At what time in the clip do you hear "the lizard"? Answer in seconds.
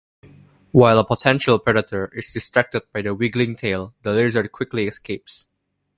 4.01-4.51